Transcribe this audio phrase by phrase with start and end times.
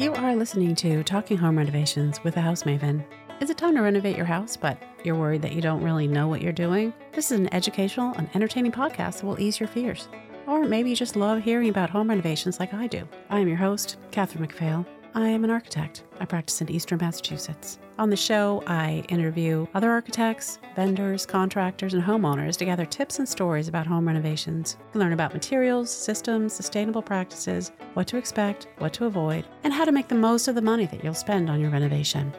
[0.00, 3.04] You are listening to Talking Home Renovations with a House Maven.
[3.38, 6.26] Is it time to renovate your house, but you're worried that you don't really know
[6.26, 6.94] what you're doing?
[7.12, 10.08] This is an educational and entertaining podcast that will ease your fears.
[10.46, 13.06] Or maybe you just love hearing about home renovations like I do.
[13.28, 14.86] I am your host, Catherine McPhail.
[15.14, 16.04] I am an architect.
[16.20, 17.80] I practice in Eastern Massachusetts.
[17.98, 23.28] On the show, I interview other architects, vendors, contractors, and homeowners to gather tips and
[23.28, 24.76] stories about home renovations.
[24.94, 29.84] You learn about materials, systems, sustainable practices, what to expect, what to avoid, and how
[29.84, 32.32] to make the most of the money that you'll spend on your renovation.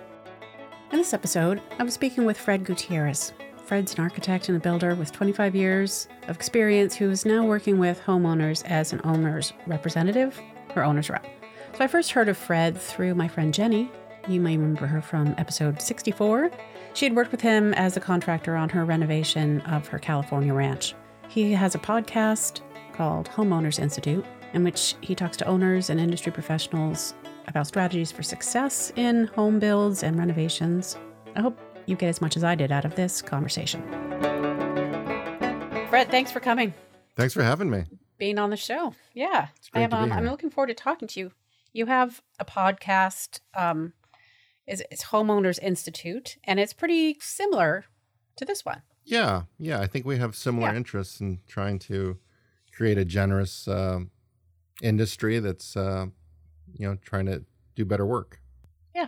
[0.93, 3.33] In this episode, I was speaking with Fred Gutierrez.
[3.65, 7.79] Fred's an architect and a builder with 25 years of experience who is now working
[7.79, 10.39] with homeowners as an owner's representative
[10.75, 11.25] or owner's rep.
[11.73, 13.89] So I first heard of Fred through my friend Jenny,
[14.27, 16.51] you may remember her from episode 64.
[16.93, 20.93] She had worked with him as a contractor on her renovation of her California ranch.
[21.29, 22.61] He has a podcast
[22.93, 27.13] called Homeowners Institute, in which he talks to owners and industry professionals
[27.47, 30.97] about strategies for success in home builds and renovations.
[31.35, 33.81] I hope you get as much as I did out of this conversation.
[35.89, 36.73] Fred, thanks for coming.
[37.15, 37.85] Thanks for having me.
[38.17, 38.93] Being on the show.
[39.13, 39.47] Yeah.
[39.73, 41.31] I have, um, I'm looking forward to talking to you.
[41.73, 43.93] You have a podcast um,
[44.67, 47.85] is it's Homeowners Institute, and it's pretty similar
[48.37, 48.81] to this one.
[49.03, 49.79] Yeah, yeah.
[49.79, 50.75] I think we have similar yeah.
[50.75, 52.17] interests in trying to
[52.73, 53.99] create a generous uh,
[54.81, 56.05] industry that's, uh,
[56.73, 57.43] you know, trying to
[57.75, 58.39] do better work.
[58.95, 59.07] Yeah,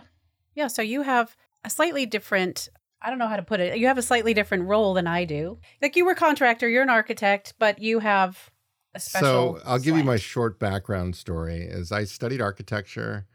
[0.54, 0.66] yeah.
[0.66, 2.68] So you have a slightly different.
[3.00, 3.78] I don't know how to put it.
[3.78, 5.58] You have a slightly different role than I do.
[5.82, 8.50] Like you were a contractor, you're an architect, but you have
[8.94, 9.28] a special.
[9.28, 9.84] So I'll slant.
[9.84, 11.62] give you my short background story.
[11.62, 13.26] Is I studied architecture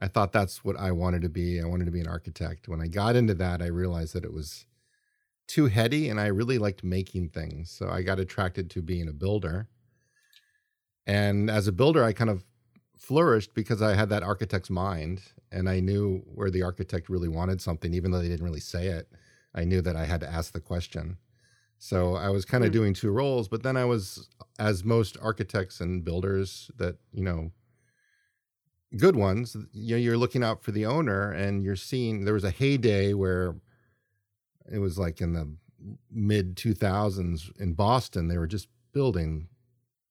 [0.00, 1.60] I thought that's what I wanted to be.
[1.60, 2.68] I wanted to be an architect.
[2.68, 4.64] When I got into that, I realized that it was
[5.46, 7.70] too heady and I really liked making things.
[7.70, 9.68] So I got attracted to being a builder.
[11.06, 12.44] And as a builder, I kind of
[12.96, 17.60] flourished because I had that architect's mind and I knew where the architect really wanted
[17.60, 19.08] something, even though they didn't really say it.
[19.54, 21.18] I knew that I had to ask the question.
[21.82, 22.74] So I was kind of mm.
[22.74, 27.52] doing two roles, but then I was, as most architects and builders that, you know,
[28.98, 32.44] good ones, you know, you're looking out for the owner and you're seeing there was
[32.44, 33.56] a heyday where
[34.70, 35.56] it was like in the
[36.10, 39.48] mid 2000s in Boston, they were just building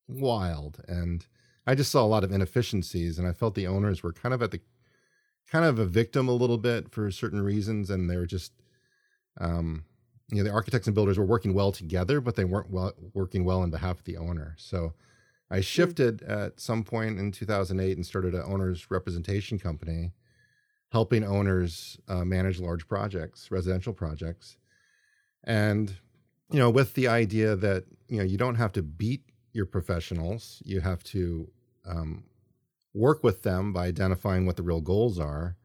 [0.07, 0.83] wild.
[0.87, 1.23] And
[1.67, 4.41] I just saw a lot of inefficiencies and I felt the owners were kind of
[4.41, 4.61] at the
[5.51, 7.91] kind of a victim a little bit for certain reasons.
[7.91, 8.53] And they were just,
[9.39, 9.83] um,
[10.31, 13.43] you know, the architects and builders were working well together, but they weren't well, working
[13.43, 14.55] well on behalf of the owner.
[14.57, 14.93] So
[15.49, 15.61] I hmm.
[15.61, 16.29] shifted mm.
[16.29, 20.11] at some point in 2008 and started an owner's representation company,
[20.91, 24.57] helping owners uh, manage large projects, residential projects.
[25.43, 25.95] And,
[26.51, 29.23] you know, with the idea that, you know, you don't have to beat
[29.53, 31.49] your professionals, you have to
[31.87, 32.23] um,
[32.93, 35.55] work with them by identifying what the real goals are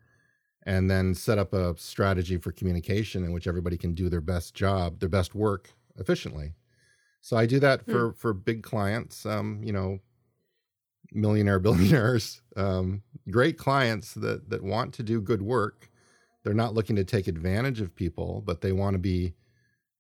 [0.67, 4.55] and then set up a strategy for communication in which everybody can do their best
[4.55, 6.55] job, their best work efficiently.
[7.21, 7.93] So I do that hmm.
[7.93, 8.17] for mm.
[8.17, 10.01] for big clients, um, you know,
[11.13, 15.91] millionaire billionaires, um, great clients that that want to do good work.
[16.43, 19.33] They're not looking to take advantage of people, but they want to be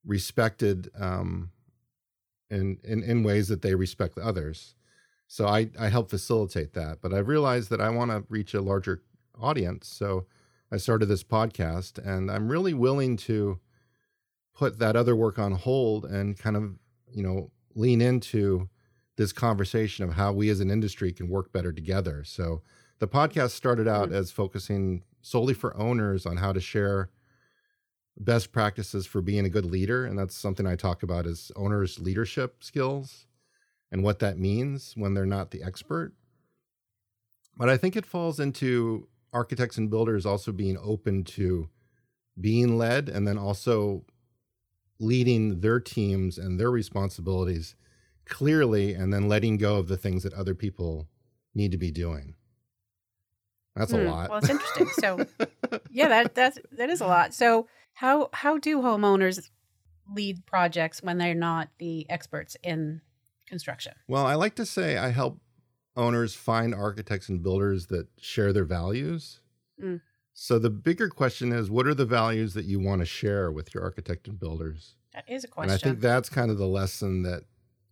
[0.05, 1.51] respected um,
[2.51, 4.75] in, in in ways that they respect others.
[5.27, 6.99] So I I help facilitate that.
[7.01, 9.03] But I've realized that I want to reach a larger
[9.41, 9.89] audience.
[9.89, 10.27] So
[10.75, 13.61] I started this podcast, and I'm really willing to
[14.55, 16.79] put that other work on hold and kind of
[17.15, 18.69] you know, lean into
[19.17, 22.25] this conversation of how we as an industry can work better together.
[22.25, 22.63] So
[22.99, 24.17] the podcast started out mm-hmm.
[24.17, 27.11] as focusing solely for owners on how to share
[28.19, 31.99] best practices for being a good leader and that's something I talk about is owners
[31.99, 33.27] leadership skills
[33.91, 36.13] and what that means when they're not the expert.
[37.57, 41.69] But I think it falls into architects and builders also being open to
[42.41, 44.05] being led and then also
[44.99, 47.75] leading their teams and their responsibilities
[48.25, 51.09] clearly and then letting go of the things that other people
[51.55, 52.35] need to be doing.
[53.77, 53.99] That's hmm.
[53.99, 54.31] a lot.
[54.31, 54.87] Well, it's interesting.
[54.99, 55.27] So,
[55.91, 57.35] yeah, that that's that is a lot.
[57.35, 59.51] So, how how do homeowners
[60.15, 63.01] lead projects when they're not the experts in
[63.47, 63.95] construction?
[64.07, 65.41] Well, I like to say I help
[65.97, 69.41] owners find architects and builders that share their values.
[69.83, 70.01] Mm.
[70.33, 73.73] So the bigger question is what are the values that you want to share with
[73.73, 74.97] your architect and builders?
[75.13, 75.73] That is a question.
[75.73, 77.45] And I think that's kind of the lesson that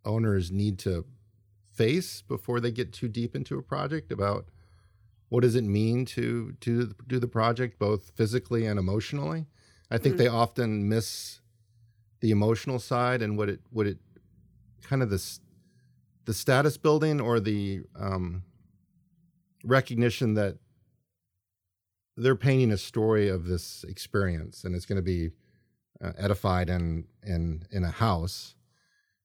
[0.05, 1.05] owners need to
[1.73, 4.47] face before they get too deep into a project about
[5.29, 9.47] what does it mean to to do the project both physically and emotionally.
[9.91, 10.25] I think mm-hmm.
[10.25, 11.41] they often miss
[12.21, 13.99] the emotional side and what it what it
[14.83, 15.39] kind of the
[16.25, 18.43] the status building or the um,
[19.65, 20.59] recognition that
[22.17, 25.31] they're painting a story of this experience, and it's going to be
[26.03, 28.55] uh, edified in in in a house.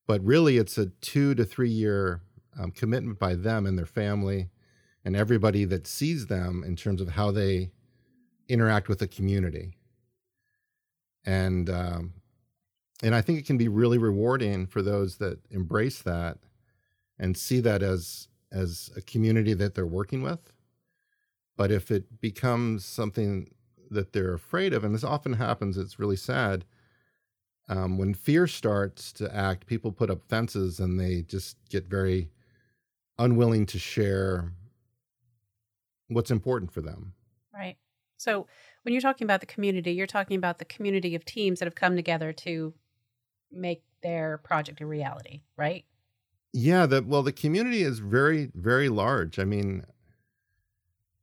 [0.08, 2.22] But really, it's a two to three year
[2.58, 4.50] um, commitment by them and their family,
[5.04, 7.72] and everybody that sees them in terms of how they
[8.48, 9.74] interact with the community.
[11.26, 12.14] And um,
[13.04, 16.38] and I think it can be really rewarding for those that embrace that
[17.20, 20.54] and see that as as a community that they're working with.
[21.58, 23.52] But if it becomes something
[23.90, 26.66] that they're afraid of, and this often happens, it's really sad.
[27.68, 32.30] Um, when fear starts to act, people put up fences and they just get very
[33.18, 34.54] unwilling to share
[36.08, 37.14] what's important for them.
[37.54, 37.76] Right.
[38.18, 38.48] So
[38.84, 41.76] when you're talking about the community, you're talking about the community of teams that have
[41.76, 42.74] come together to
[43.52, 45.84] make their project a reality, right?
[46.54, 49.40] Yeah, the well the community is very very large.
[49.40, 49.86] I mean,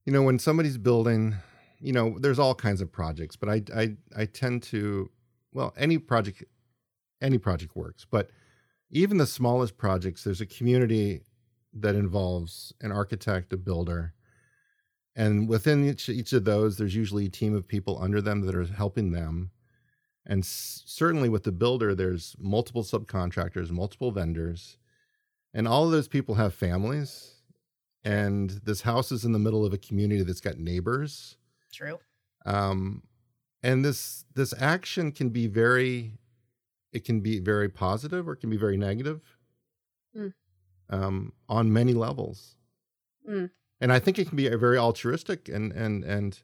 [0.06, 1.34] you know, when somebody's building,
[1.80, 5.10] you know, there's all kinds of projects, but I I I tend to
[5.52, 6.44] well, any project
[7.22, 8.30] any project works, but
[8.90, 11.22] even the smallest projects, there's a community
[11.74, 14.14] that involves an architect, a builder,
[15.16, 18.54] and within each, each of those, there's usually a team of people under them that
[18.54, 19.50] are helping them.
[20.26, 24.78] And s- certainly with the builder, there's multiple subcontractors, multiple vendors,
[25.54, 27.30] and all of those people have families.
[28.04, 31.38] And this house is in the middle of a community that's got neighbors.
[31.72, 31.98] True.
[32.44, 33.04] Um,
[33.62, 36.18] and this this action can be very,
[36.92, 39.22] it can be very positive or it can be very negative,
[40.14, 40.32] Mm.
[40.90, 42.56] um, on many levels.
[43.28, 43.50] Mm.
[43.80, 46.40] And I think it can be a very altruistic and and and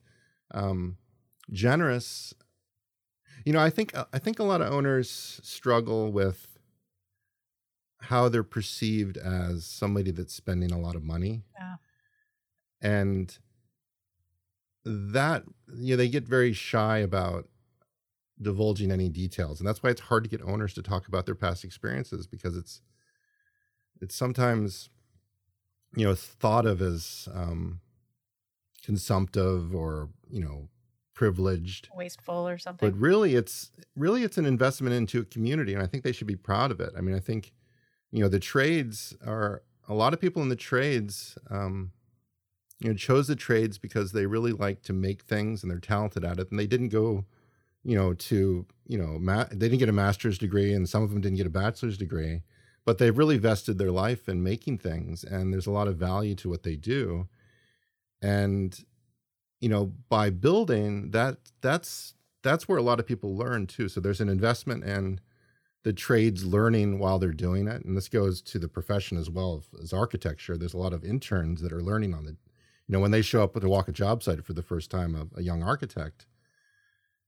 [0.52, 0.96] um,
[1.52, 2.34] generous.
[3.44, 6.49] You know, I think I think a lot of owners struggle with
[8.02, 11.42] how they're perceived as somebody that's spending a lot of money.
[11.58, 11.76] Yeah.
[12.82, 13.38] And
[14.84, 15.44] that
[15.76, 17.48] you know they get very shy about
[18.40, 21.34] divulging any details and that's why it's hard to get owners to talk about their
[21.34, 22.80] past experiences because it's
[24.00, 24.88] it's sometimes
[25.94, 27.80] you know thought of as um
[28.82, 30.68] consumptive or you know
[31.12, 32.88] privileged Wasteful or something.
[32.90, 36.26] but really it's really it's an investment into a community and i think they should
[36.26, 37.52] be proud of it i mean i think
[38.12, 41.92] you know the trades are a lot of people in the trades um
[42.80, 46.24] you know chose the trades because they really like to make things and they're talented
[46.24, 47.24] at it and they didn't go
[47.84, 51.10] you know to you know ma- they didn't get a master's degree and some of
[51.10, 52.42] them didn't get a bachelor's degree
[52.84, 56.34] but they've really vested their life in making things and there's a lot of value
[56.34, 57.28] to what they do
[58.22, 58.84] and
[59.60, 64.00] you know by building that that's that's where a lot of people learn too so
[64.00, 65.20] there's an investment in
[65.82, 69.62] the trades learning while they're doing it and this goes to the profession as well
[69.82, 72.36] as architecture there's a lot of interns that are learning on the you
[72.88, 75.26] know when they show up to walk a job site for the first time a,
[75.38, 76.26] a young architect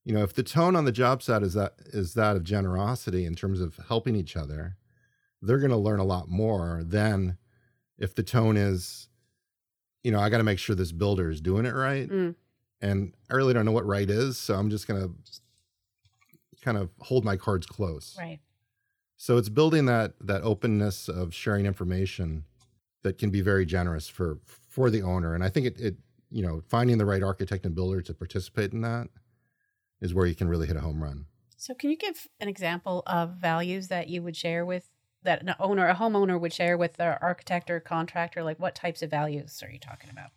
[0.04, 3.24] you know if the tone on the job site is that is that of generosity
[3.24, 4.76] in terms of helping each other
[5.40, 7.38] they're going to learn a lot more than
[7.98, 9.08] if the tone is
[10.02, 12.34] you know i got to make sure this builder is doing it right Mm.
[12.82, 15.14] and i really don't know what right is so i'm just going to
[16.62, 18.40] kind of hold my cards close Right.
[19.16, 22.44] so it's building that that openness of sharing information
[23.02, 25.96] that can be very generous for for the owner and i think it, it
[26.30, 29.08] you know finding the right architect and builder to participate in that
[30.00, 33.02] is where you can really hit a home run So, can you give an example
[33.06, 34.88] of values that you would share with
[35.22, 38.42] that an owner, a homeowner would share with their architect or contractor?
[38.42, 40.30] Like, what types of values are you talking about?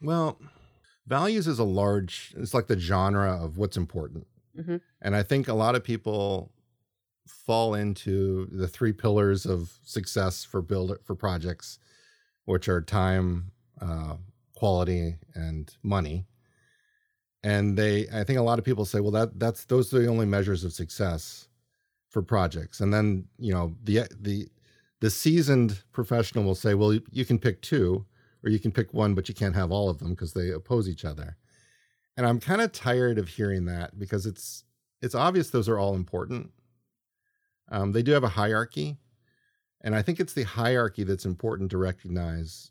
[0.00, 0.38] Well,
[1.06, 4.26] values is a large, it's like the genre of what's important.
[4.56, 4.80] Mhm.
[5.02, 6.52] And I think a lot of people
[7.26, 11.78] fall into the three pillars of success for build for projects,
[12.44, 14.16] which are time, uh,
[14.54, 16.26] quality, and money.
[17.42, 20.08] And they, I think a lot of people say, well, that that's those are the
[20.08, 21.48] only measures of success
[22.10, 22.80] for projects.
[22.80, 24.48] And then you know the the
[25.00, 28.06] the seasoned professional will say, well, you can pick two,
[28.44, 30.88] or you can pick one, but you can't have all of them because they oppose
[30.88, 31.36] each other.
[32.16, 34.64] And I'm kind of tired of hearing that because it's
[35.02, 36.50] it's obvious those are all important.
[37.70, 38.96] Um, they do have a hierarchy,
[39.82, 42.70] and I think it's the hierarchy that's important to recognize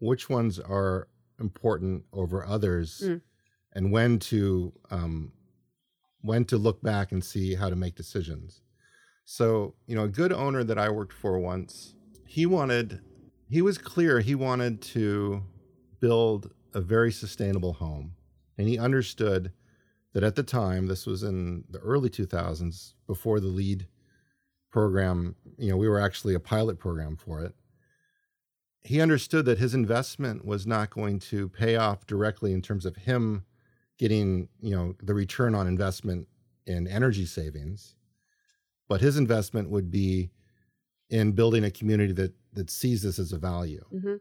[0.00, 1.08] which ones are
[1.40, 3.20] important over others, Mm.
[3.72, 5.32] and when to um,
[6.20, 8.60] when to look back and see how to make decisions.
[9.24, 11.94] So, you know, a good owner that I worked for once,
[12.26, 13.00] he wanted,
[13.48, 15.42] he was clear he wanted to
[16.00, 18.14] build a very sustainable home.
[18.56, 19.52] And he understood
[20.12, 23.88] that at the time, this was in the early 2000s, before the LEED
[24.70, 27.54] program, you know, we were actually a pilot program for it.
[28.82, 32.96] he understood that his investment was not going to pay off directly in terms of
[32.96, 33.44] him
[33.98, 36.28] getting, you know, the return on investment
[36.66, 37.94] in energy savings,
[38.88, 40.30] but his investment would be
[41.08, 43.84] in building a community that that sees this as a value.
[43.92, 44.16] Mm-hmm.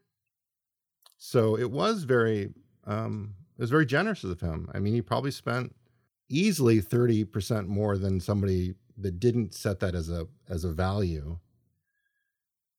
[1.18, 2.54] So it was very
[2.86, 4.70] um, it was very generous of him.
[4.74, 5.76] I mean, he probably spent
[6.30, 11.40] easily 30% more than somebody that didn't set that as a as a value.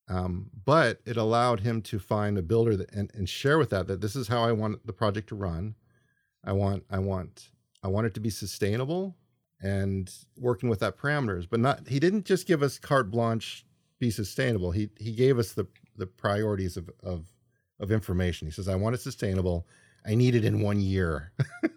[0.08, 3.86] Um, but it allowed him to find a builder that, and, and share with that
[3.86, 5.76] that this is how I want the project to run.
[6.44, 7.50] I want I want
[7.82, 9.16] I want it to be sustainable
[9.60, 11.48] and working with that parameters.
[11.48, 13.64] But not he didn't just give us carte blanche
[13.98, 14.72] be sustainable.
[14.72, 15.66] He he gave us the
[15.96, 17.32] the priorities of of
[17.80, 18.46] of information.
[18.46, 19.66] He says I want it sustainable.
[20.06, 21.32] I need it in one year.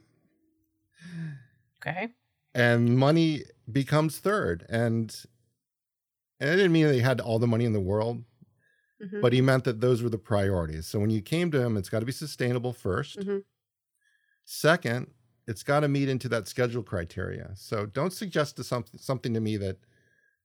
[1.81, 2.13] Okay.
[2.53, 4.65] and money becomes third.
[4.69, 5.13] And
[6.39, 8.24] and it didn't mean that he had all the money in the world,
[9.01, 9.22] Mhm.
[9.22, 10.88] but he meant that those were the priorities.
[10.88, 13.43] So when you came to him, it's got to be sustainable 1st Mhm.
[14.46, 15.07] Second,
[15.48, 17.51] it's got to meet into that schedule criteria.
[17.55, 19.77] So don't suggest to something something to me that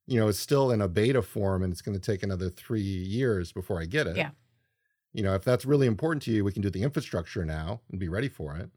[0.07, 2.81] you know is still in a beta form and it's going to take another three
[2.81, 4.17] years before I get it.
[4.17, 4.31] Yeah.
[5.13, 7.99] You know, if that's really important to you, we can do the infrastructure now and
[7.99, 8.69] be ready for it.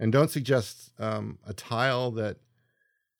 [0.00, 2.38] And don't suggest um, a tile that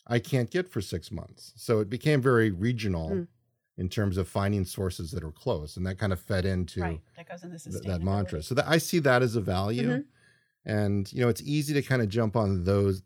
[0.07, 1.53] I can't get for six months.
[1.57, 3.29] So it became very regional Mm.
[3.77, 7.01] in terms of finding sources that are close, and that kind of fed into Right.
[7.17, 8.43] That goes into th- that mantra.
[8.43, 10.05] So that I see that as a value, Mhm.
[10.65, 13.03] and you know it's easy to kind of jump on those.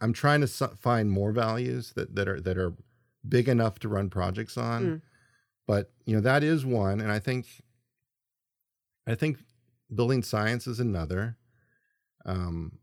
[0.00, 2.74] I'm trying to su- find more values that that are that are
[3.26, 5.02] big enough to run projects on, Mm.
[5.66, 7.62] but you know that is one, and I think
[9.06, 9.38] I think
[9.94, 11.36] building science is another.
[12.24, 12.78] Um,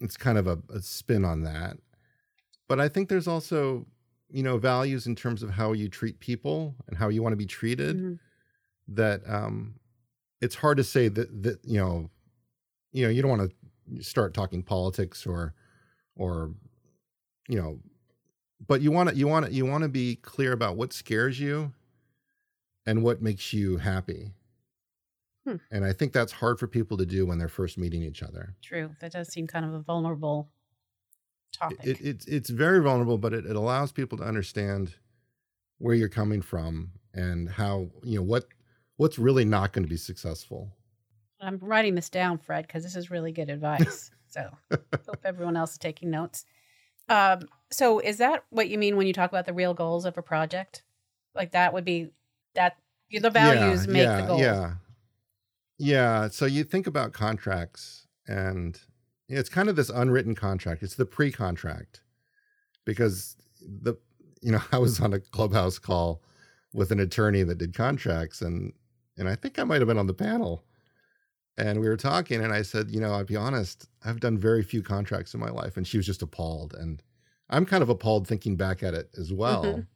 [0.00, 1.76] it's kind of a, a spin on that,
[2.68, 3.86] but I think there's also
[4.30, 7.36] you know values in terms of how you treat people and how you want to
[7.36, 8.18] be treated Mhm.
[8.88, 9.74] that um
[10.40, 12.10] it's hard to say that that you know
[12.92, 13.52] you know you don't want
[13.96, 15.54] to start talking politics or
[16.16, 16.54] or
[17.48, 17.78] you know
[18.66, 21.40] but you want to you want to you want to be clear about what scares
[21.40, 21.72] you
[22.86, 24.32] and what makes you happy
[25.46, 25.56] Hmm.
[25.70, 28.54] and i think that's hard for people to do when they're first meeting each other
[28.62, 28.90] True.
[29.00, 30.50] That does seem kind of a vulnerable
[31.52, 31.78] topic.
[31.82, 34.94] it, it's it's very vulnerable but it, it allows people to understand
[35.78, 38.46] where you're coming from and how you know what
[38.96, 40.70] what's really not going to be successful
[41.42, 44.10] I'm writing this down, Fred, because this is really good advice.
[44.28, 46.44] so hope everyone else is taking notes.
[47.08, 50.16] Um, so is that what you mean when you talk about the real goals of
[50.16, 50.84] a project?
[51.34, 52.10] Like that would be
[52.54, 52.76] that
[53.10, 54.40] the values make yeah, the goals.
[54.40, 54.74] Yeah.
[55.82, 56.28] Yeah.
[56.28, 58.80] So you think about contracts and
[59.28, 60.84] it's kind of this unwritten contract.
[60.84, 62.02] It's the pre-contract
[62.84, 63.94] because the
[64.42, 66.22] you know, I was on a clubhouse call
[66.72, 68.72] with an attorney that did contracts and
[69.18, 70.64] and I think I might have been on the panel.
[71.58, 74.62] And we were talking and I said, you know, I'll be honest, I've done very
[74.62, 77.02] few contracts in my life and she was just appalled and
[77.50, 79.64] I'm kind of appalled thinking back at it as well.
[79.64, 79.86] Mhm.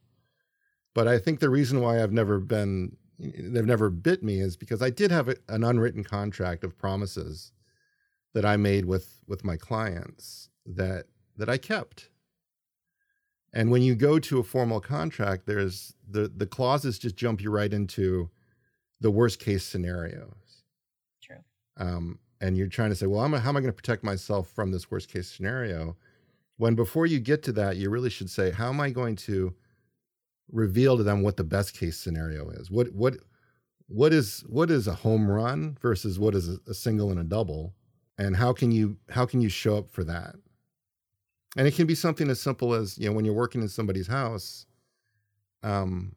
[0.93, 4.81] But I think the reason why I've never been they've never bit me is because
[4.81, 7.51] I did have a, an unwritten contract of promises
[8.33, 11.05] that I made with with my clients that
[11.37, 12.09] that I kept.
[13.53, 17.49] And when you go to a formal contract, there's the the clauses just jump you
[17.49, 18.29] right into
[18.99, 20.63] the worst case scenarios.
[21.21, 21.43] True.
[21.77, 24.49] Um, and you're trying to say, well, I'm, how am I going to protect myself
[24.49, 25.95] from this worst case scenario?
[26.57, 29.53] When before you get to that, you really should say, how am I going to
[30.51, 32.69] reveal to them what the best case scenario is?
[32.71, 33.17] What what
[33.87, 37.23] what is what is a home run versus what is a, a single and a
[37.23, 37.73] double?
[38.17, 40.35] And how can you how can you show up for that?
[41.55, 44.07] And it can be something as simple as you know when you're working in somebody's
[44.07, 44.65] house,
[45.63, 46.13] um,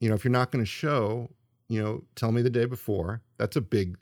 [0.00, 1.30] you know if you're not going to show,
[1.68, 3.22] you know, tell me the day before.
[3.38, 3.96] That's a big.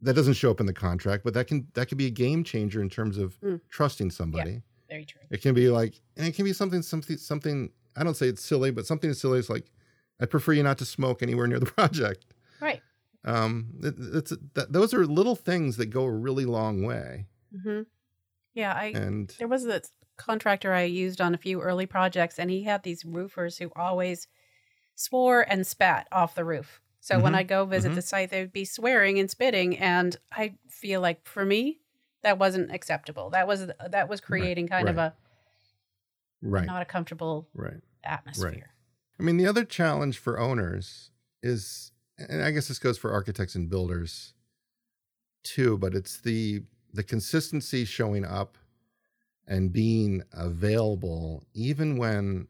[0.00, 2.44] That doesn't show up in the contract, but that can that can be a game
[2.44, 3.60] changer in terms of Mm.
[3.70, 4.62] trusting somebody.
[4.88, 5.22] Very true.
[5.30, 7.70] It can be like, and it can be something, something, something.
[7.96, 9.70] I don't say it's silly, but something as silly as like,
[10.20, 12.26] I prefer you not to smoke anywhere near the project.
[12.60, 12.82] Right.
[13.24, 17.26] Um, it, it's that, those are little things that go a really long way.
[17.54, 17.82] Mm-hmm.
[18.54, 22.50] Yeah, I And there was this contractor I used on a few early projects, and
[22.50, 24.28] he had these roofers who always
[24.96, 26.82] swore and spat off the roof.
[27.00, 27.94] So when Mhm, I go visit mhm.
[27.94, 31.80] the site, they would be swearing and spitting, and I feel like for me
[32.22, 33.30] that wasn't acceptable.
[33.30, 35.16] That was that was creating kind of a
[36.44, 37.80] right, not a comfortable right.
[38.04, 38.50] atmosphere.
[38.50, 38.62] Right.
[39.18, 41.10] I mean, the other challenge for owners
[41.42, 44.34] is, and I guess this goes for architects and builders
[45.42, 48.56] too, but it's the the consistency showing up
[49.46, 52.46] and being available even when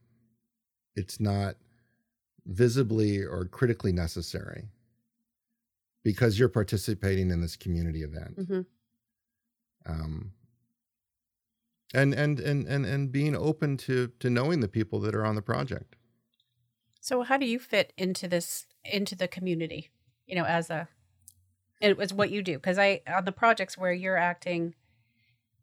[0.94, 1.56] it's not
[2.46, 4.68] visibly or critically necessary
[6.04, 8.38] because you're participating in this community event.
[8.38, 8.60] Mm-hmm.
[9.86, 10.32] Um,
[11.94, 15.34] and, and and and and being open to to knowing the people that are on
[15.34, 15.96] the project.
[17.00, 19.90] So how do you fit into this into the community?
[20.26, 20.88] You know, as a
[21.80, 24.74] it was what you do because I on the projects where you're acting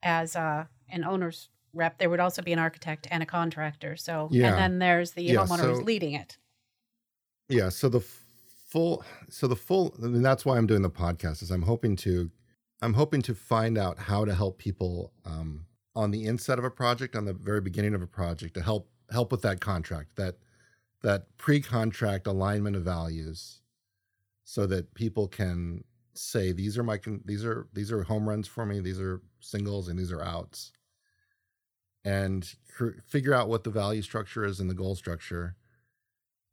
[0.03, 3.95] as a, an owner's rep, there would also be an architect and a contractor.
[3.95, 4.47] So Yeah.
[4.49, 6.37] and then there's the Yeah, homeowner so- who's leading it.
[7.49, 7.69] Yeah.
[7.69, 8.23] So the f-
[8.67, 11.41] full, so the full, and that's why I'm doing the podcast.
[11.43, 12.31] Is I'm hoping to,
[12.81, 16.71] I'm hoping to find out how to help people um, on the inset of a
[16.71, 20.35] project, on the very beginning of a project, to help help with that contract, that
[21.01, 23.61] that pre-contract alignment of values,
[24.43, 25.83] so that people can
[26.13, 29.21] say these are my con- these are these are home runs for me, these are
[29.39, 30.71] singles, and these are outs,
[32.05, 35.55] and cr- figure out what the value structure is and the goal structure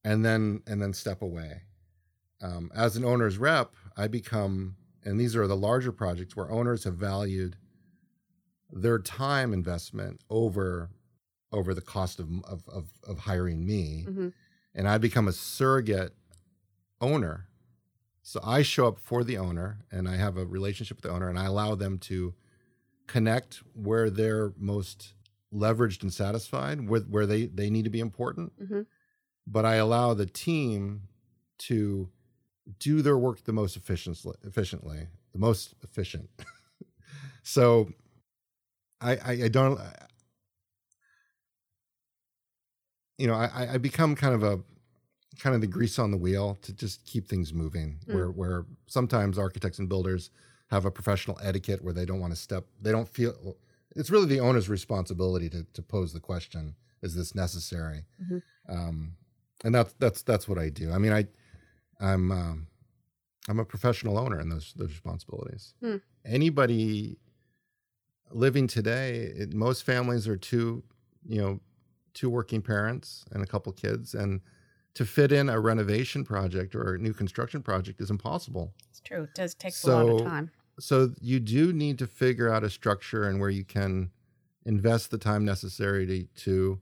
[0.04, 1.62] and then and then step away.
[2.40, 6.85] Um, as an owner's rep, I become, and these are the larger projects where owners
[6.85, 7.57] have valued
[8.70, 10.90] their time investment over
[11.52, 14.32] over the cost of of of, of hiring me, Mhm.
[14.75, 16.14] and I become a surrogate
[17.00, 17.48] owner.
[18.22, 21.28] So I show up for the owner, and I have a relationship with the owner,
[21.28, 22.34] and I allow them to
[23.06, 25.14] connect where they're most
[25.52, 28.87] leveraged and satisfied, where where they they need to be important Mhm.
[29.46, 31.08] but I allow the team
[31.58, 32.10] to
[32.78, 36.28] do their work the most efficiently, efficiently the most efficient.
[37.42, 37.90] so
[39.00, 39.81] I, I, I don't,
[43.19, 44.61] you know, I, I become kind of a,
[45.38, 48.14] kind of the grease on the wheel to just keep things moving Mm.
[48.14, 50.31] where, where sometimes architects and builders
[50.71, 53.57] have a professional etiquette where they don't want to step, they don't feel,
[53.97, 58.05] it's really the owner's responsibility to, to pose the question, is this necessary?
[58.23, 58.42] Mhm.
[58.68, 59.12] Um,
[59.64, 60.92] and that's that's that's what I do.
[60.92, 61.27] I mean, I
[62.01, 62.66] I'm um,
[63.49, 65.75] I'm a professional owner in those those responsibilities.
[65.81, 65.96] Hmm.
[66.25, 67.18] Anybody
[68.31, 70.83] living today, it, most families are two
[71.27, 71.61] you know
[72.14, 74.41] two working parents and a couple kids, and
[74.95, 78.73] to fit in a renovation project or a new construction project is impossible.
[78.91, 79.25] It's true.
[79.25, 80.51] It does take a lot of time.
[80.81, 84.11] So you do need to figure out a structure and where you can
[84.64, 86.81] invest the time necessary to, to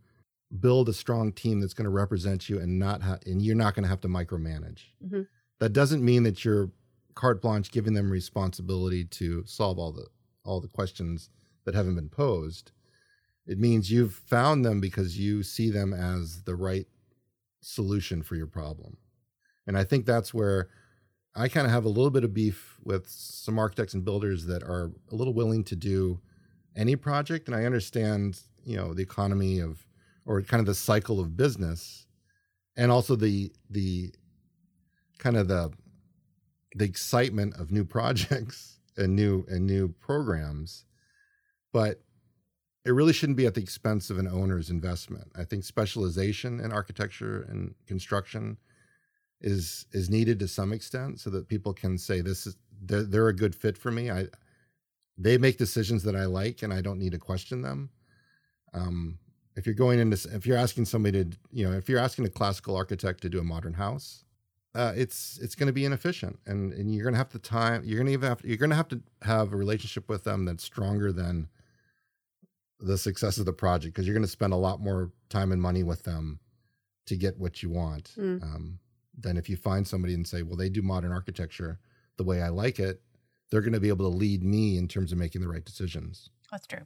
[0.61, 3.75] build a strong team that's going to represent you and not ha- and you're not
[3.75, 4.85] going to have to micromanage.
[5.05, 5.27] Mhm.
[5.59, 6.71] That doesn't mean that you're
[7.15, 10.07] carte blanche giving them responsibility to solve all the
[10.45, 11.31] all the questions
[11.67, 12.73] that haven't been posed.
[13.47, 16.87] It means you've found them because you see them as the right
[17.61, 18.97] solution for your problem.
[19.67, 20.69] And I think that's where
[21.35, 24.63] I kind of have a little bit of beef with some architects and builders that
[24.63, 26.21] are a little willing to do
[26.75, 27.47] any project.
[27.47, 29.87] And I understand, you know, the economy of
[30.25, 32.07] or kind of the cycle of business
[32.77, 34.13] and also the the
[35.19, 35.71] kind of the
[36.75, 40.86] the excitement of new projects and new and new programs.
[41.77, 42.01] But
[42.87, 45.31] it really shouldn't be at the expense of an owner's investment.
[45.37, 48.57] I think specialization in architecture and construction
[49.43, 53.29] is is needed to some extent so that people can say this is they're, they're
[53.29, 54.11] a good fit for me.
[54.11, 54.29] I
[55.19, 57.91] they make decisions that I like and I don't need to question them.
[58.73, 59.19] Um,
[59.55, 62.31] if you're going into if you're asking somebody to you know if you're asking a
[62.31, 64.25] classical architect to do a modern house,
[64.75, 67.83] uh, it's it's going to be inefficient and and you're going to have to time
[67.85, 70.47] you're going to even have you're going to have to have a relationship with them
[70.47, 71.49] that's stronger than
[72.81, 75.61] the success of the project because you're going to spend a lot more time and
[75.63, 76.39] money with them
[77.07, 78.43] to get what you want Mm.
[78.43, 78.79] um,
[79.19, 81.79] than if you find somebody and say, well, they do modern architecture
[82.19, 83.01] the way I like it.
[83.51, 86.29] They're going to be able to lead me in terms of making the right decisions.
[86.51, 86.83] That's true.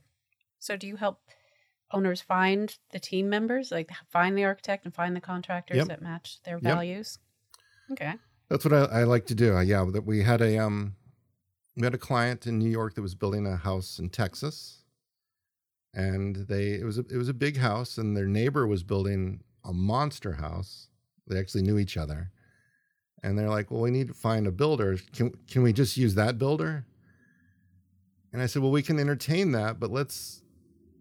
[0.60, 1.20] So do you help
[1.90, 5.88] owners find the team members, like find the architect and find the contractors Yep.
[5.88, 6.62] that match their Yep.
[6.62, 7.18] values?
[7.90, 8.14] Okay.
[8.48, 9.56] That's what I, I like to do.
[9.56, 10.94] Uh, yeah, that we had a um,
[11.76, 14.79] we had a client in New York that was building a house in Texas,
[15.94, 19.42] and they it was a, it was a big house, and their neighbor was building
[19.64, 20.88] a monster house.
[21.26, 22.30] They actually knew each other,
[23.22, 24.98] and they're like, "Well, we need to find a builder.
[25.12, 26.86] Can can we just use that builder?"
[28.32, 30.42] And I said, "Well, we can entertain that, but let's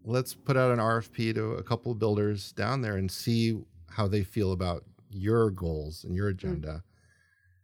[0.03, 4.07] let's put out an RFP to a couple of builders down there and see how
[4.07, 6.83] they feel about your goals and your agenda."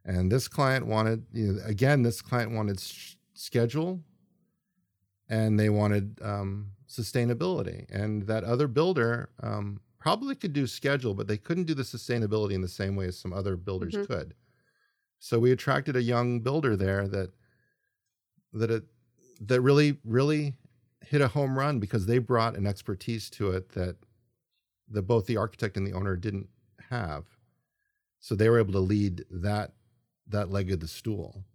[0.07, 4.03] And this client wanted, you know, again, this client wanted s- schedule,
[5.27, 7.85] and they wanted um, sustainability.
[7.89, 12.53] And that other builder um, probably could do schedule, but they couldn't do the sustainability
[12.53, 14.07] in the same way as some other builders Mhm.
[14.07, 14.35] could.
[15.19, 17.33] So we attracted a young builder there that
[18.53, 18.85] that it
[19.41, 20.55] that really really
[21.01, 23.97] hit a home run because they brought an expertise to it that
[24.89, 26.49] that both the architect and the owner didn't
[26.89, 27.27] have.
[28.19, 29.75] So they were able to lead that
[30.27, 31.45] that leg of the stool.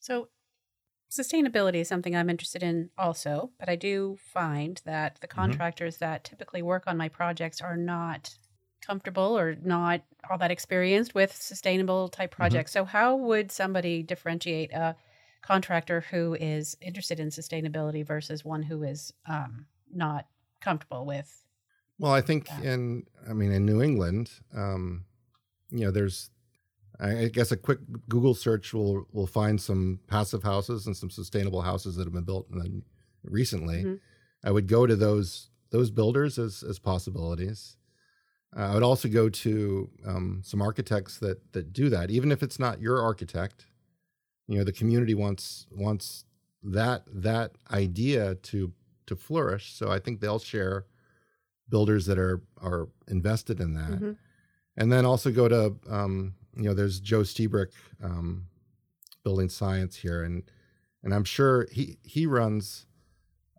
[0.00, 0.30] So
[1.10, 5.40] sustainability is something I'm interested in also, but I do find that the Mm-hmm.
[5.40, 8.34] contractors that typically work on my projects are not
[8.80, 12.36] comfortable or not all that experienced with sustainable type Mm-hmm.
[12.36, 12.72] projects.
[12.72, 14.96] So how would somebody differentiate a
[15.42, 20.26] contractor who is interested in sustainability versus one who is um, not
[20.60, 21.44] comfortable with?
[21.98, 22.72] Well, I think Yeah.
[22.72, 25.04] in I mean in New England, um,
[25.70, 26.30] you know, there's
[27.02, 31.62] I guess a quick Google search will will find some passive houses and some sustainable
[31.62, 32.46] houses that have been built
[33.24, 33.84] recently.
[33.84, 34.00] Mhm.
[34.44, 37.76] I would go to those those builders as as possibilities.
[38.56, 42.42] Uh, I would also go to um, some architects that that do that, even if
[42.42, 43.66] it's not your architect.
[44.48, 46.24] You know, the community wants wants
[46.62, 48.72] that that idea to
[49.06, 49.72] to flourish.
[49.72, 50.86] So I think they'll share
[51.68, 54.16] builders that are are invested in that, Mhm.
[54.76, 58.46] and then also go to um, you know there's Joe Lstiburek, um,
[59.24, 60.42] building science here, and
[61.02, 62.86] and I'm sure he he runs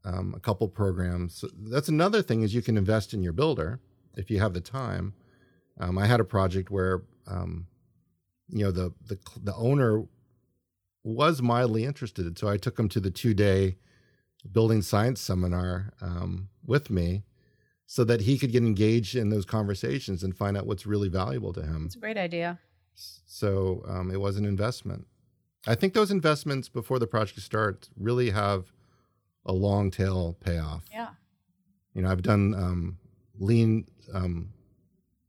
[0.04, 1.36] um, a couple programs.
[1.36, 3.80] So that's another thing is you can invest in your builder
[4.16, 5.14] if you have the time.
[5.80, 7.68] Um, I had a project where um,
[8.50, 10.04] you know the the the owner
[11.04, 13.78] was mildly interested, so I took him to the two day
[14.52, 17.24] building science seminar um, with me
[17.86, 21.54] so that he could get engaged in those conversations and find out what's really valuable
[21.54, 21.84] to him.
[21.86, 22.60] It's a great idea.
[22.96, 25.08] So um, it was an investment.
[25.68, 28.72] I think those investments before the project starts really have
[29.46, 30.84] a long tail payoff.
[30.92, 31.10] Yeah.
[31.94, 32.98] You know, I've done um,
[33.40, 33.86] lean.
[34.14, 34.54] Um,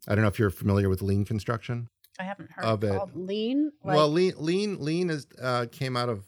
[0.09, 1.88] I don't know if you're familiar with lean construction.
[2.18, 3.01] I haven't heard Of it.
[3.14, 3.72] lean.
[3.83, 6.25] Like, well, lean, lean, lean is uh, came out of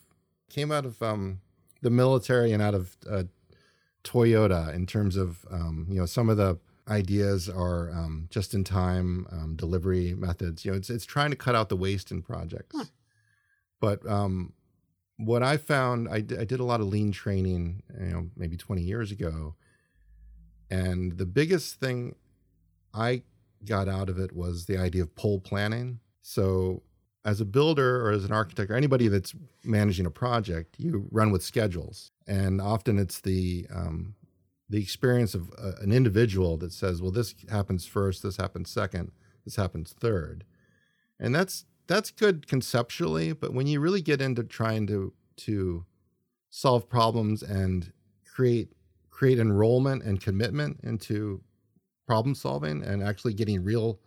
[0.51, 1.41] came out of um,
[1.83, 3.25] the military and out of uh,
[4.03, 8.65] Toyota in terms of um, you know some of the ideas are um, just in
[8.65, 10.65] time um, delivery methods.
[10.65, 12.77] You know, it's it's trying to cut out the waste in projects.
[12.77, 12.85] Huh.
[13.81, 14.53] But um,
[15.17, 18.57] what I found, I, d- I did a lot of lean training, you know, maybe
[18.57, 19.55] 20 years ago,
[20.71, 22.15] and the biggest thing
[22.93, 23.23] I
[23.65, 26.01] got out of it was the idea of pull planning.
[26.23, 26.83] So,
[27.27, 31.31] as a builder or as an architect or anybody that's managing a project, you run
[31.31, 34.15] with schedules, and often it's the um,
[34.69, 39.13] the experience of uh, an individual that says, "Well, this happens first, this happens second,
[39.45, 40.45] this happens third.
[41.19, 45.85] and that's that's good conceptually, but when you really get into trying to to
[46.51, 47.93] solve problems and
[48.25, 48.73] create
[49.11, 51.43] create enrollment and commitment into
[52.07, 54.01] problem solving and actually getting real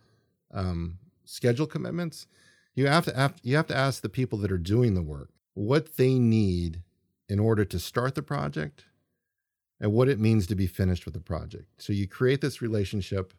[0.52, 2.26] um, schedule commitments,
[2.74, 5.30] you have to have, you have to ask the people that are doing the work
[5.54, 6.82] what they need
[7.28, 8.84] in order to start the project
[9.80, 11.66] and what it means to be finished with the project.
[11.78, 13.32] So you create this relationship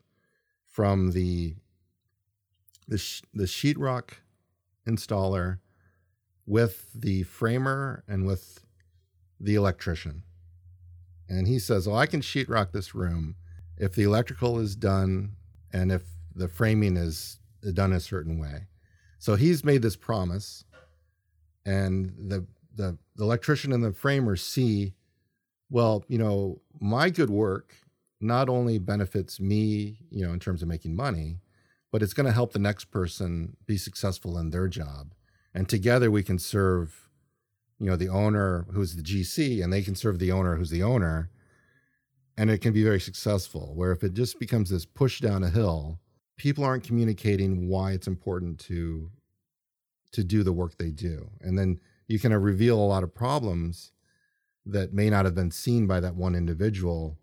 [0.67, 1.55] from the
[2.87, 4.11] the sh- the sheetrock
[4.87, 5.59] installer
[6.45, 8.65] with the framer and with
[9.39, 10.23] the electrician.
[11.27, 13.35] And he says, "Well, I can sheetrock this room
[13.77, 15.35] if the electrical is done
[15.71, 17.39] and if the framing is
[17.73, 18.67] done a certain way."
[19.19, 20.63] So he's made this promise,
[21.65, 24.93] and the the, the electrician and the framer see,
[25.69, 27.75] well, you know, my good work
[28.21, 31.39] not only benefits me, you know, in terms of making money,
[31.91, 35.13] but it's going to help the next person be successful in their job.
[35.53, 37.09] And together we can serve,
[37.79, 40.83] you know, the owner who's the GC and they can serve the owner who's the
[40.83, 41.29] owner.
[42.37, 43.73] And it can be very successful.
[43.75, 45.99] Where if it just becomes this push down a hill,
[46.37, 49.11] people aren't communicating why it's important to
[50.11, 51.29] to do the work they do.
[51.41, 53.91] And then you can reveal a lot of problems
[54.71, 57.17] that may not have been seen by that one individual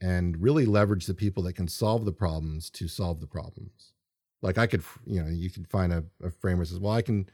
[0.00, 3.92] and really leverage the people that can solve the problems to solve the problems.
[4.42, 7.28] Like I could, you know, you could find a, a framer says, well, I can,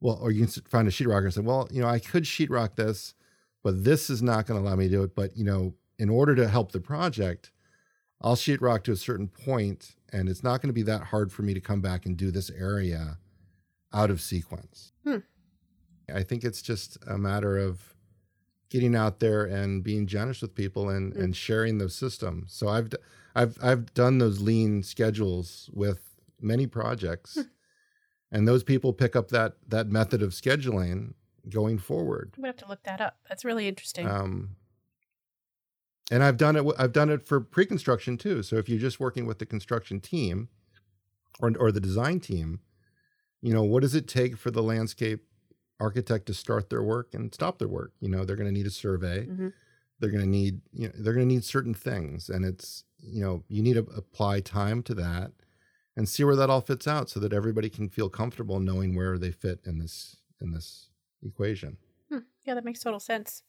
[0.00, 2.74] well, or you can find a sheetrocker and say, well, you know, I could sheetrock
[2.76, 3.14] this,
[3.62, 5.14] but this is not going to allow me to do it.
[5.14, 7.52] But, you know, in order to help the project,
[8.20, 11.42] I'll sheetrock to a certain point and it's not going to be that hard for
[11.42, 13.18] me to come back and do this area
[13.92, 14.92] out of sequence.
[15.04, 15.18] Hmm.
[16.12, 17.93] I think it's just a matter of
[18.70, 21.22] getting out there and being generous with people and, Mm.
[21.22, 22.52] and sharing those systems.
[22.52, 22.90] So I've
[23.34, 27.42] I've I've done those lean schedules with many projects, Hmm.
[28.32, 31.14] and those people pick up that that method of scheduling
[31.48, 32.32] going forward.
[32.36, 33.18] I'm gonna have to look that up.
[33.28, 34.06] That's really interesting.
[34.08, 34.56] Um,
[36.10, 36.64] and I've done it.
[36.78, 38.42] I've done it for pre-construction too.
[38.42, 40.48] So if you're just working with the construction team,
[41.40, 42.60] or or the design team,
[43.40, 45.26] you know what does it take for the landscape
[45.80, 47.92] architect to start their work and stop their work?
[48.00, 49.26] You know they're going to need a survey.
[49.26, 49.52] Mhm.
[50.00, 53.22] They're going to need you know they're going to need certain things, and it's you
[53.22, 55.32] know you need to apply time to that,
[55.96, 59.18] and see where that all fits out so that everybody can feel comfortable knowing where
[59.18, 60.90] they fit in this in this
[61.22, 61.78] equation.
[62.10, 62.18] Hmm.
[62.44, 63.42] Yeah, that makes total sense.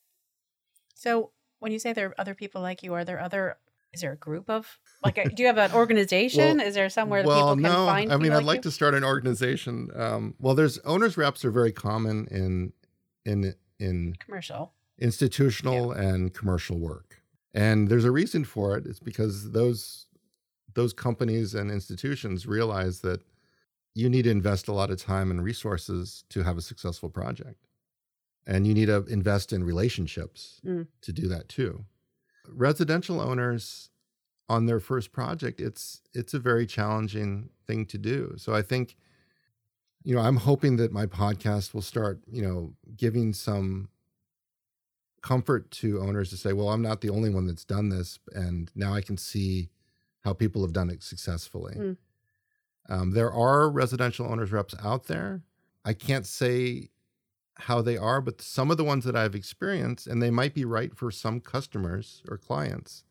[0.94, 3.58] So, when you say there are other people like you, are there other?
[3.96, 5.18] Is there a group of like?
[5.18, 6.58] A, do you have an organization?
[6.58, 8.14] Well, is there somewhere that well, people can no, find?
[8.14, 8.64] I mean, I'd like you?
[8.64, 9.90] to start an organization.
[9.96, 12.74] Um, well, there's owners reps are very common in
[13.26, 14.74] in in commercial.
[15.00, 17.22] institutional and commercial work,
[17.54, 18.86] and there's a reason for it.
[18.86, 20.06] It's because those
[20.74, 23.22] those companies and institutions realize that
[23.94, 27.68] you need to invest a lot of time and resources to have a successful project,
[28.46, 30.88] and you need to invest in relationships Mm.
[31.02, 31.86] to do that too.
[32.50, 33.90] Residential owners
[34.48, 38.36] on their first project, it's it's a very challenging thing to do.
[38.38, 38.96] So I think,
[40.04, 43.90] you know, I'm hoping that my podcast will start, you know, giving some
[45.22, 48.72] comfort to owners to say, well, I'm not the only one that's done this, and
[48.76, 49.70] now I can see
[50.24, 51.76] how people have done it successfully.
[51.76, 51.98] Mm.
[52.88, 55.42] Um, there are residential owners reps out there.
[55.84, 56.90] I can't say
[57.60, 60.66] how they are, but some of the ones that I've experienced, and they might be
[60.66, 63.04] right for some customers or clients,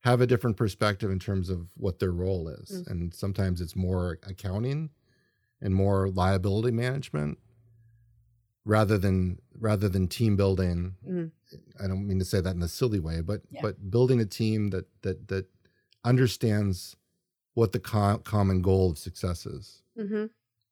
[0.00, 2.70] have a different perspective in terms of what their role is.
[2.70, 2.90] Mm.
[2.90, 4.90] And sometimes it's more accounting
[5.60, 7.38] and more liability management
[8.64, 10.94] rather than rather than team building.
[11.08, 11.30] Mm.
[11.82, 13.60] I don't mean to say that in a silly way, but Yeah.
[13.62, 15.46] but building a team that that that
[16.04, 16.96] understands
[17.54, 19.82] what the co- common goal of success is.
[19.98, 20.26] Mm-hmm.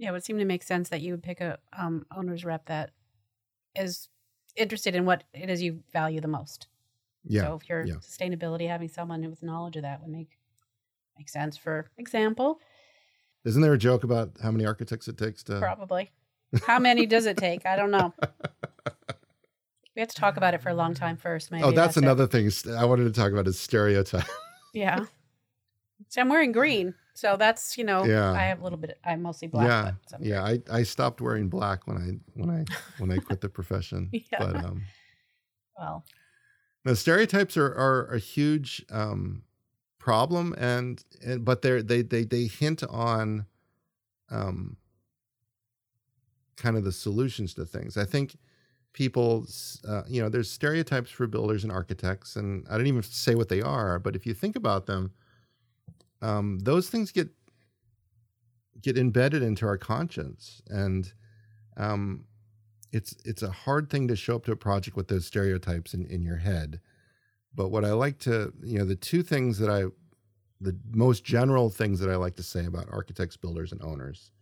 [0.05, 2.67] Yeah, it would seem to make sense that you would pick a um, owner's rep
[2.67, 2.91] that
[3.75, 4.11] is
[4.55, 6.67] interested in what it is you value the most.
[7.25, 7.45] Yeah.
[7.45, 7.95] So if your yeah.
[7.95, 10.37] sustainability, having someone with knowledge of that would make
[11.17, 11.57] make sense.
[11.57, 12.61] For example,
[13.47, 16.11] Isn't there a joke about how many architects it takes to probably.
[16.67, 17.65] How many does it take?
[17.65, 18.13] I don't know.
[19.97, 21.51] We have to talk about it for a long time first.
[21.51, 22.03] Maybe oh, that's, it.
[22.03, 24.27] another thing I wanted to talk about is stereotype.
[24.75, 25.07] Yeah.
[26.09, 28.33] See, I'm wearing green, so that's you know Yeah.
[28.33, 28.99] I have a little bit.
[29.05, 29.95] I'm mostly black.
[30.11, 30.45] yeah, yeah.
[30.45, 32.65] I, I stopped wearing black when I when I
[32.99, 34.11] when I quit the profession.
[34.13, 34.39] Yeah.
[34.39, 34.83] But um,
[35.79, 36.05] Well,
[36.85, 39.43] no, stereotypes are are a huge um,
[39.99, 43.47] problem, and, and but they're they they they hint on
[44.31, 44.77] um,
[46.57, 47.97] kind of the solutions to things.
[47.97, 48.37] I think
[48.93, 49.47] people,
[49.89, 53.49] uh, you know, there's stereotypes for builders and architects, and I don't even say what
[53.49, 55.13] they are, but if you think about them,
[56.23, 57.29] um, those things get
[58.81, 61.13] get embedded into our conscience, and
[61.77, 62.25] um,
[62.93, 66.07] it's it's a hard thing to show up to a project with those stereotypes in,
[66.07, 66.81] in your head.
[67.55, 69.85] But what I like to, you know, the two things that I,
[70.61, 74.33] the most general things that I like to say about architects, builders, and owners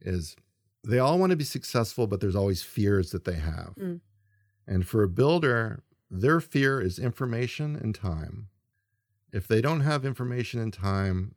[0.00, 0.36] is
[0.84, 3.74] they all want to be successful, but there's always fears that they have.
[3.78, 4.00] Mm.
[4.66, 8.48] And for a builder, their fear is information and time.
[9.34, 11.34] If they don't have information and time,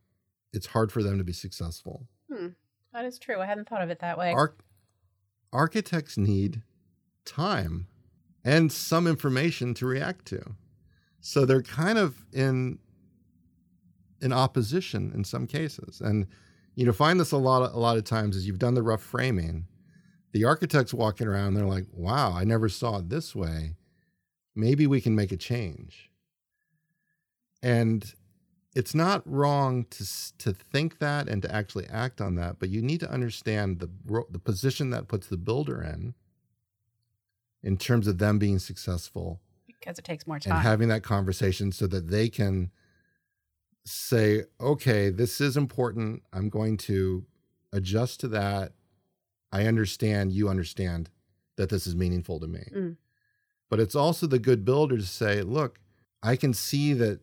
[0.52, 2.06] it's hard for them to be successful.
[2.32, 2.50] Hmm,
[2.92, 3.40] that is true.
[3.40, 4.32] I hadn't thought of it that way.
[4.32, 4.60] Arch-
[5.52, 6.62] architects need
[7.24, 7.88] time
[8.44, 10.54] and some information to react to.
[11.20, 12.78] So they're kind of in
[14.20, 16.00] in opposition in some cases.
[16.00, 16.28] And
[16.76, 18.82] you know, find this a lot of, a lot of times as you've done the
[18.84, 19.66] rough framing,
[20.30, 23.74] the architects walking around, they're like, wow, I never saw it this way.
[24.54, 26.12] Maybe we can make a change.
[27.62, 28.12] And
[28.74, 30.06] it's not wrong to
[30.38, 33.90] to think that and to actually act on that, but you need to understand the
[34.30, 36.14] the position that puts the builder in
[37.62, 41.72] in terms of them being successful because it takes more time and having that conversation
[41.72, 42.70] so that they can
[43.84, 46.22] say, okay, this is important.
[46.32, 47.24] I'm going to
[47.72, 48.72] adjust to that.
[49.50, 51.10] I understand, you understand
[51.56, 52.68] that this is meaningful to me.
[52.74, 52.96] Mm.
[53.70, 55.78] But it's also the good builder to say, look,
[56.22, 57.20] I can see that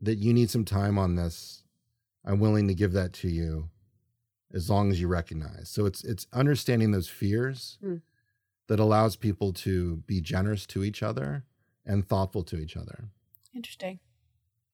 [0.00, 1.62] that you need some time on this.
[2.24, 3.68] I'm willing to give that to you
[4.52, 5.68] as long as you recognize.
[5.68, 8.02] So it's it's understanding those fears Mm.
[8.68, 11.44] that allows people to be generous to each other
[11.86, 13.08] and thoughtful to each other.
[13.54, 14.00] Interesting.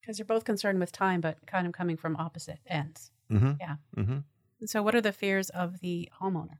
[0.01, 3.11] Because you're both concerned with time, but kind of coming from opposite ends.
[3.31, 3.53] Mm-hmm.
[3.61, 3.77] Yeah.
[3.97, 4.19] Mm-hmm.
[4.61, 6.59] And so, what are the fears of the homeowner?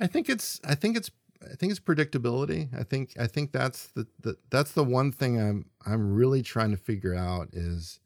[0.00, 1.10] I think it's I think it's
[1.42, 2.68] I think it's predictability.
[2.78, 6.70] I think I think that's the, the that's the one thing I'm I'm really trying
[6.70, 8.00] to figure out is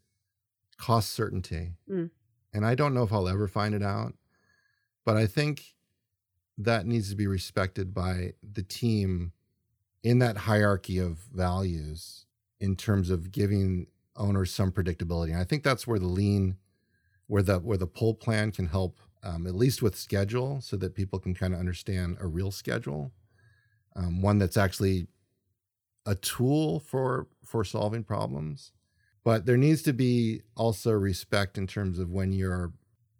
[0.76, 1.72] cost certainty.
[1.90, 2.10] Mm.
[2.52, 4.14] And I don't know if I'll ever find it out,
[5.04, 5.74] but I think
[6.56, 9.32] that needs to be respected by the team
[10.02, 12.26] in that hierarchy of values
[12.60, 13.86] in terms of giving
[14.16, 15.30] owners some predictability.
[15.30, 16.56] And I think that's where the lean
[17.26, 20.94] where the where the pull plan can help um, at least with schedule so that
[20.94, 23.12] people can kind of understand a real schedule
[23.96, 25.06] um, one that's actually
[26.06, 28.72] a tool for for solving problems
[29.24, 32.72] but there needs to be also respect in terms of when you're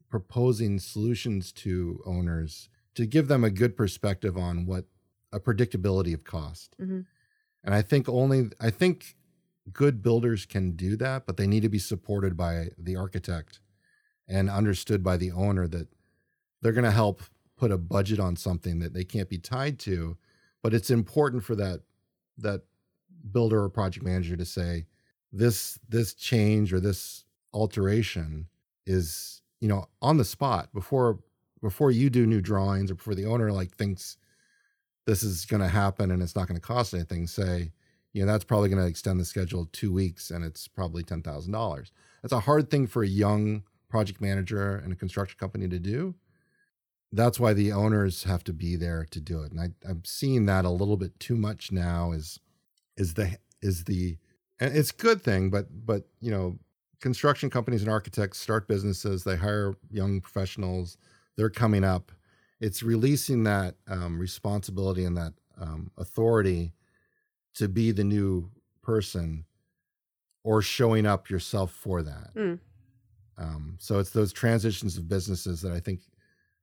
[0.08, 4.86] proposing solutions to owners to give them a good perspective on what
[5.32, 6.74] a predictability of cost.
[6.80, 7.06] Mhm.
[7.62, 9.16] And I think only I think
[9.72, 13.60] good builders can do that, but they need to be supported by the architect
[14.28, 15.88] and understood by the owner that
[16.60, 17.22] they're going to help
[17.56, 20.16] put a budget on something that they can't be tied to,
[20.62, 21.80] but it's important for that
[22.38, 22.62] that
[23.32, 24.86] builder or project manager to say
[25.32, 28.46] this this change or this alteration
[28.86, 31.18] is you know on the spot before
[31.60, 34.16] before you do new drawings or before the owner like thinks
[35.06, 37.72] this is going to happen and it's not going to cost anything say
[38.12, 41.90] you know that's probably going to extend the schedule two weeks and it's probably $10000
[42.22, 46.14] that's a hard thing for a young project manager and a construction company to do
[47.12, 49.50] that's why the owners have to be there to do it.
[49.50, 52.38] And I, i'm seeing that a little bit too much now is
[52.96, 54.18] is the is the
[54.60, 56.58] and it's a good thing but but you know
[57.00, 60.98] construction companies and architects start businesses they hire young professionals
[61.38, 62.10] they're coming up.
[62.60, 66.74] It's releasing that um, responsibility and that um, authority
[67.54, 68.50] to be the new
[68.82, 69.44] person
[70.42, 72.34] or showing up yourself for that.
[72.34, 72.58] Mm.
[73.38, 76.00] Um, so it's those transitions of businesses that i think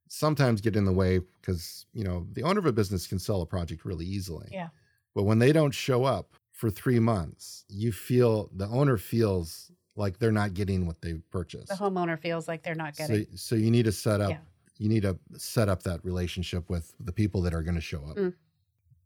[0.07, 3.41] sometimes get in the way because you know the owner of a business can sell
[3.41, 4.69] a project really easily Yeah.
[5.15, 10.19] but when they don't show up for three months you feel the owner feels like
[10.19, 13.25] they're not getting what they purchased The homeowner feels like they're not getting.
[13.31, 14.37] so, so you need to set up Yeah.
[14.77, 18.03] you need to set up that relationship with the people that are going to show
[18.05, 18.33] up Mm.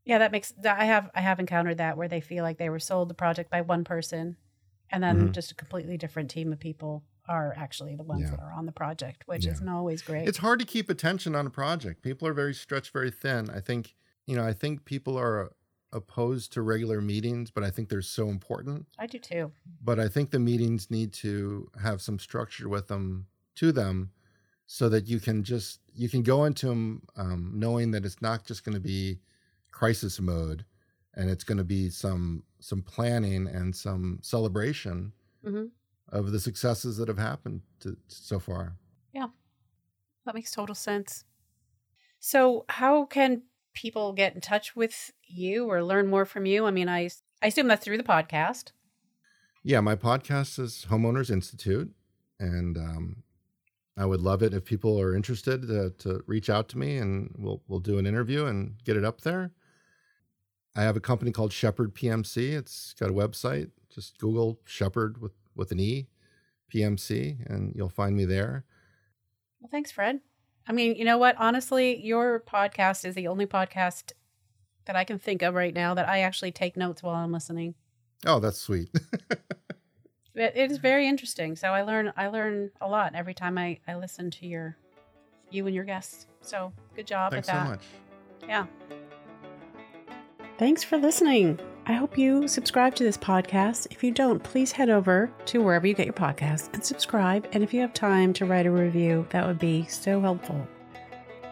[0.05, 2.69] Yeah, that makes that I have I have encountered that where they feel like they
[2.69, 4.37] were sold the project by one person
[4.89, 5.31] and then Mhm.
[5.33, 8.31] just a completely different team of people are actually the ones Yeah.
[8.31, 9.53] that are on the project, which Yeah.
[9.53, 10.27] isn't always great.
[10.27, 13.59] it's hard to keep attention on a project people are very stretched very thin i
[13.61, 15.51] think you know i think people are
[15.93, 19.51] opposed to regular meetings but i think they're so important I do too.
[19.89, 24.11] but I think the meetings need to have some structure with them to them
[24.67, 26.83] so that you can just you can go into them
[27.15, 29.19] um, knowing that it's not just going to be
[29.71, 30.63] crisis mode
[31.15, 35.11] and it's going to be some some planning and some celebration
[35.43, 35.71] Mhm.
[36.11, 38.75] Of the successes that have happened to, so far
[39.13, 39.27] Yeah,
[40.25, 41.23] That makes total sense.
[42.19, 43.43] So, how can
[43.73, 46.65] people get in touch with you or learn more from you?
[46.65, 47.09] I mean, I
[47.41, 48.71] I assume that's through the podcast.
[49.63, 51.89] yeah my podcast is homeowners institute
[52.39, 53.23] and um,
[53.97, 57.33] i would love it if people are interested to, to reach out to me and
[57.37, 59.51] we'll we'll do an interview and get it up there
[60.75, 65.33] i have a company called shepherd pmc it's got a website just google shepherd with
[65.59, 66.07] with an e
[66.73, 68.63] pmc and you'll find me there
[69.59, 70.21] Well, thanks, Fred.
[70.67, 71.35] I mean, you know what?
[71.39, 74.11] Honestly, your podcast is the only podcast
[74.85, 77.75] that I can think of right now that I actually take notes while I'm listening.
[78.25, 78.89] oh that's sweet
[80.35, 81.55] It, it is very interesting.
[81.57, 84.77] So I learn I learn a lot every time I I listen to your
[85.51, 86.27] you and your guests.
[86.41, 87.69] So good job thanks at so that.
[87.69, 87.85] much
[88.47, 88.65] Yeah.
[90.57, 91.59] Thanks for listening.
[91.89, 93.87] I hope you subscribe to this podcast.
[93.89, 97.47] If you don't, please head over to wherever you get your podcasts and subscribe.
[97.51, 100.67] And if you have time to write a review, that would be so helpful.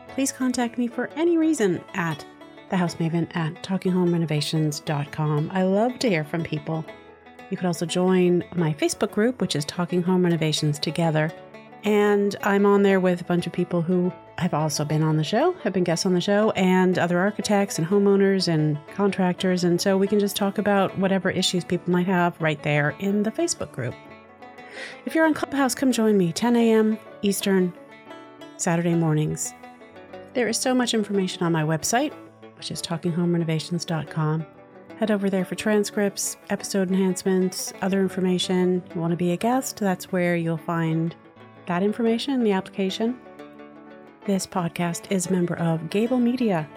[0.10, 2.23] Please contact me for any reason at
[2.69, 5.50] thehousemaven at talkinghomerenovations.com.
[5.52, 6.86] I love to hear from people.
[7.50, 11.32] You could also join my Facebook group, which is Talking Home Renovations Together.
[11.84, 15.23] And I'm on there with a bunch of people who have also been on the
[15.23, 19.63] show, have been guests on the show, and other architects and homeowners and contractors.
[19.63, 23.23] And so we can just talk about whatever issues people might have right there in
[23.23, 23.95] the Facebook group.
[25.06, 27.00] If you're on Clubhouse, come join me 10 a.m.
[27.21, 27.73] Eastern,
[28.58, 29.54] Saturday mornings.
[30.34, 32.13] There is so much information on my website,
[32.58, 34.45] which is talkinghomerenovations.com.
[35.00, 38.84] Head over there for transcripts, episode enhancements, other information.
[38.93, 39.78] You want to be a guest?
[39.78, 41.15] That's where you'll find
[41.67, 43.19] that information in the application.
[44.27, 46.67] This podcast is a member of Gable Media,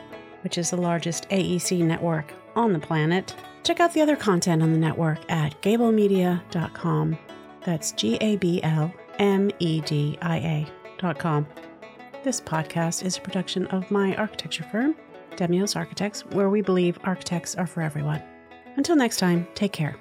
[0.44, 3.34] which is the largest AEC network on the planet.
[3.64, 7.18] Check out the other content on the network at gablemedia.com.
[7.64, 10.36] That's G A B L M E D I
[11.00, 11.44] A.com.
[12.22, 14.94] This podcast is a production of my architecture firm,
[15.32, 18.22] Demios Architects, where we believe architects are for everyone.
[18.76, 19.96] Until next time, take care.